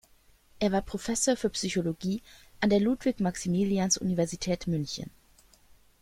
Er 0.59 0.71
war 0.71 0.81
Professor 0.81 1.37
für 1.37 1.51
Psychologie 1.51 2.23
an 2.59 2.71
der 2.71 2.79
Ludwig-Maximilians-Universität 2.79 4.65
München. 4.65 5.11